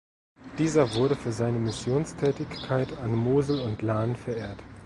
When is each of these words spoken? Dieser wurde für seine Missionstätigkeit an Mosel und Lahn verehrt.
Dieser 0.57 0.95
wurde 0.95 1.15
für 1.15 1.31
seine 1.31 1.59
Missionstätigkeit 1.59 2.97
an 2.97 3.13
Mosel 3.15 3.59
und 3.61 3.83
Lahn 3.83 4.15
verehrt. 4.15 4.57